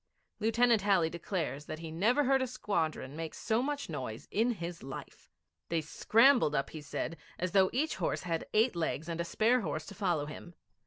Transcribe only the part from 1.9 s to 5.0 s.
never heard a squadron make so much noise in his